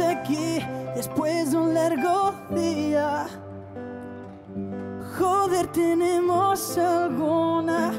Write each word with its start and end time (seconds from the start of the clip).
aquí 0.00 0.60
después 0.94 1.52
de 1.52 1.56
un 1.56 1.74
largo 1.74 2.34
día. 2.50 3.26
Joder, 5.18 5.66
tenemos 5.68 6.76
alguna 6.78 7.92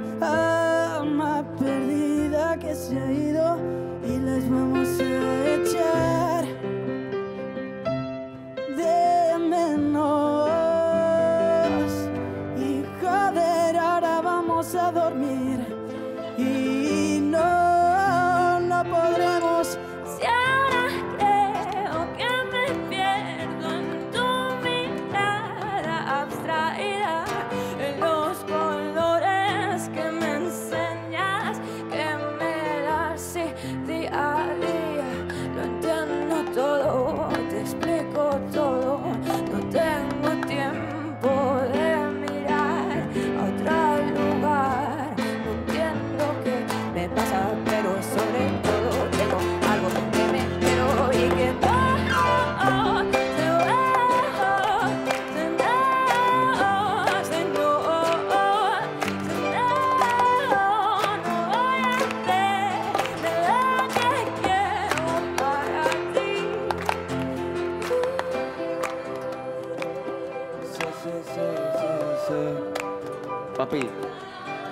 Papi, 73.65 73.89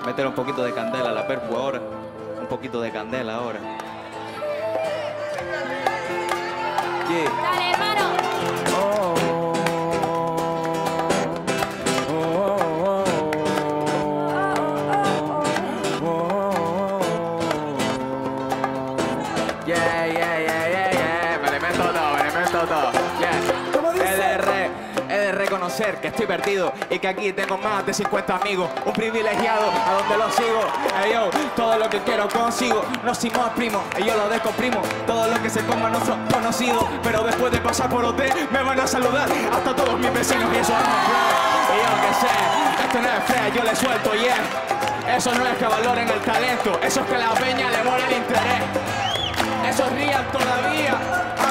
métele 0.06 0.28
un 0.28 0.36
poquito 0.36 0.64
de 0.64 0.72
candela 0.72 1.10
a 1.10 1.14
la 1.14 1.26
perpu 1.26 1.56
ahora. 1.56 1.82
Un 2.40 2.46
poquito 2.46 2.80
de 2.80 2.92
candela 2.92 3.38
ahora. 3.38 3.60
Yeah. 7.10 7.26
Dale, 7.42 7.72
hermano. 7.72 8.06
Yeah, 19.66 20.06
yeah, 20.06 20.38
yeah, 20.38 20.68
yeah, 20.70 20.92
yeah. 20.94 21.40
Me 21.42 21.50
le 21.50 21.60
meto 21.60 21.82
todo, 21.82 22.14
me 22.14 22.24
le 22.24 22.32
meto 22.32 22.68
todo. 22.68 22.92
Yeah. 23.20 23.53
Que 25.74 26.10
estoy 26.10 26.28
perdido 26.28 26.72
y 26.88 27.00
que 27.00 27.08
aquí 27.08 27.34
tengo 27.34 27.58
más 27.58 27.84
de 27.84 27.94
50 27.94 28.36
amigos. 28.36 28.70
Un 28.86 28.94
privilegiado 28.94 29.72
a 29.72 29.94
donde 29.94 30.18
lo 30.18 30.32
sigo. 30.32 30.62
Ey, 31.04 31.14
yo, 31.14 31.32
todo 31.56 31.80
lo 31.80 31.90
que 31.90 32.00
quiero 32.02 32.28
consigo. 32.30 32.84
No 33.04 33.16
si 33.16 33.32
primo, 33.56 33.82
y 33.98 34.04
yo 34.04 34.16
lo 34.16 34.30
descomprimo. 34.30 34.82
Todo 35.08 35.28
lo 35.28 35.42
que 35.42 35.50
se 35.50 35.62
coma 35.66 35.90
no 35.90 36.00
son 36.06 36.28
conocidos. 36.28 36.86
Pero 37.02 37.24
después 37.24 37.52
de 37.52 37.58
pasar 37.60 37.90
por 37.90 38.06
OT 38.06 38.22
me 38.52 38.62
van 38.62 38.80
a 38.80 38.86
saludar 38.86 39.28
hasta 39.52 39.76
todos 39.76 39.98
mis 39.98 40.14
vecinos 40.14 40.54
y 40.54 40.58
eso 40.58 40.74
es. 40.74 40.80
Y 41.74 41.78
yo 41.82 42.08
que 42.08 42.14
sé, 42.22 42.84
esto 42.84 43.02
no 43.02 43.08
es 43.08 43.24
fea, 43.24 43.50
yo 43.50 43.64
le 43.64 43.76
suelto, 43.76 44.14
yeah. 44.14 45.16
Eso 45.16 45.34
no 45.34 45.48
es 45.48 45.58
que 45.58 45.66
valoren 45.66 46.08
el 46.08 46.20
talento, 46.20 46.80
eso 46.84 47.02
es 47.02 47.08
que 47.08 47.18
la 47.18 47.32
peña 47.32 47.72
le 47.72 47.84
mola 47.84 48.06
el 48.08 48.18
interés. 48.18 48.64
Esos 49.68 49.92
rían 49.94 50.24
todavía, 50.32 50.96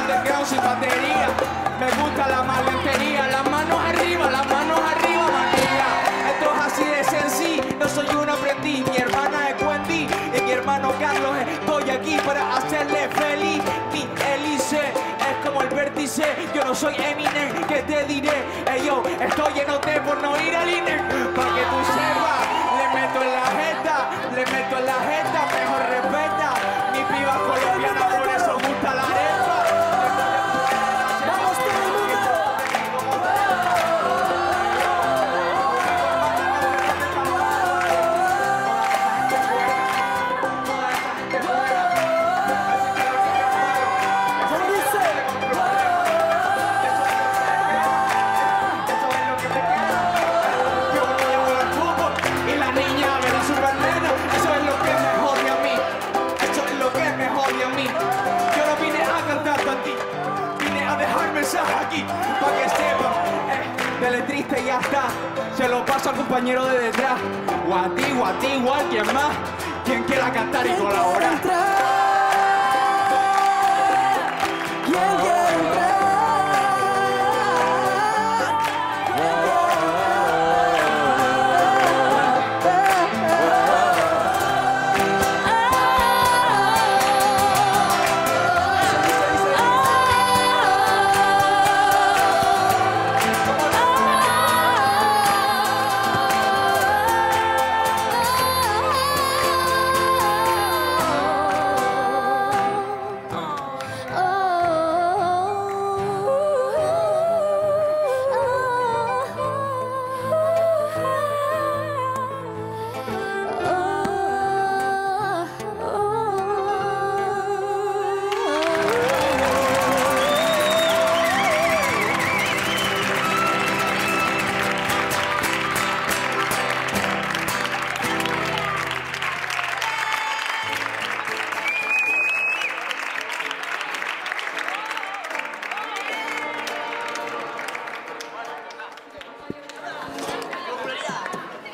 underground 0.01 0.47
sin 0.47 0.59
batería. 0.59 1.29
Me 1.81 1.91
gusta 2.01 2.29
la 2.29 2.43
malentería, 2.45 3.27
Yo 16.15 16.63
no 16.63 16.75
soy 16.75 16.95
Eminem, 16.95 17.65
que 17.67 17.83
te 17.85 18.05
diré. 18.05 18.45
Ey, 18.71 18.85
yo 18.85 19.03
estoy 19.19 19.61
en 19.61 19.71
OT 19.71 19.87
por 20.05 20.21
no 20.21 20.39
ir 20.43 20.55
al 20.55 20.69
INE. 20.69 20.99
Para 21.35 21.55
que 21.55 21.63
tú 21.63 21.79
sepas, 21.89 22.43
le 22.77 23.01
meto 23.01 23.23
en 23.23 23.33
la 23.33 23.47
jeta, 23.47 24.11
le 24.35 24.45
meto 24.45 24.77
en 24.77 24.87
la 24.87 24.93
jeta, 24.93 25.47
mejor 25.57 25.92
mensaje 61.43 61.75
aquí 61.75 62.05
para 62.41 62.57
que 62.57 62.69
sepan. 62.69 63.13
Eh, 64.03 64.61
y 64.63 64.67
ya 64.67 64.79
está. 64.81 65.05
Se 65.57 65.69
lo 65.69 65.85
paso 65.85 66.11
al 66.11 66.17
compañero 66.17 66.65
de 66.67 66.79
detrás. 66.79 67.19
O 67.69 67.75
a 67.75 67.89
ti, 67.95 68.05
o 68.19 68.25
a 68.25 68.33
ti, 68.39 68.63
o 68.65 68.73
a 68.73 68.79
alguien 68.79 69.07
más. 69.07 69.37
Quien 69.85 70.05
quiera 70.05 70.33
cantar 70.33 70.65
y 70.65 70.69
¿Quién 70.69 70.79
quiere 70.79 70.95
colaborar. 70.95 71.52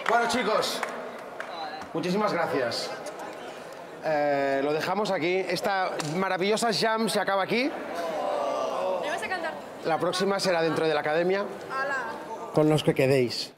Bueno, 0.09 0.27
chicos, 0.29 0.81
muchísimas 1.93 2.33
gracias. 2.33 2.91
Eh, 4.03 4.63
lo 4.65 4.73
dejamos 4.73 5.11
aquí. 5.11 5.37
Esta 5.37 5.91
maravillosa 6.17 6.71
jam 6.73 7.11
se 7.11 7.21
acaba 7.21 7.43
aquí. 7.43 7.71
La 9.85 9.99
próxima 9.99 10.41
será 10.41 10.63
dentro 10.63 10.87
de 10.87 10.95
la 10.95 11.01
academia. 11.01 11.45
Con 12.55 12.71
los 12.71 12.83
que 12.83 12.95
quedéis. 12.95 13.53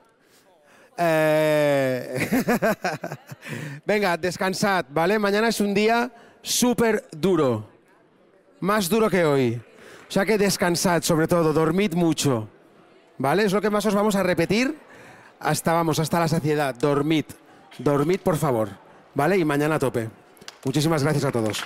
Eh, 0.99 2.29
Venga, 3.87 4.17
descansad, 4.17 4.87
¿vale? 4.89 5.19
Mañana 5.21 5.49
es 5.49 5.61
un 5.61 5.73
día 5.73 6.11
súper 6.43 7.07
duro. 7.13 7.69
más 8.59 8.89
duro 8.89 9.09
que 9.09 9.25
hoy. 9.25 9.63
O 10.09 10.13
sea 10.13 10.27
que 10.27 10.37
descansad, 10.37 11.03
sobre 11.03 11.29
todo, 11.29 11.53
dormid 11.53 11.95
mucho. 11.95 12.49
¿Vale? 13.19 13.45
Es 13.45 13.53
lo 13.53 13.61
que 13.61 13.71
más 13.71 13.87
os 13.87 13.95
vamos 13.95 14.17
a 14.17 14.23
repetir 14.25 14.90
hasta, 15.41 15.73
vamos, 15.73 15.99
hasta 15.99 16.21
la 16.21 16.29
saciedad. 16.29 16.75
Dormid. 16.75 17.25
Dormid, 17.79 18.21
por 18.21 18.37
favor. 18.37 18.69
¿Vale? 19.15 19.39
Y 19.39 19.45
mañana 19.45 19.77
a 19.77 19.79
tope. 19.79 20.09
Muchísimas 20.65 21.03
gracias 21.03 21.25
a 21.25 21.33
todos. 21.33 21.65